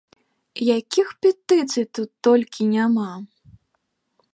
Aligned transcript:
Якіх 0.77 1.07
петыцый 1.25 1.85
тут 1.99 2.09
толькі 2.29 2.61
няма! 2.75 3.11